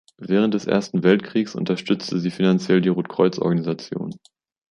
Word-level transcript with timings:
Während 0.17 0.55
des 0.55 0.65
Ersten 0.65 1.03
Weltkriegs 1.03 1.53
unterstützte 1.53 2.19
sie 2.19 2.31
finanziell 2.31 2.81
die 2.81 2.89
Rotkreuz-Organisation. 2.89 4.15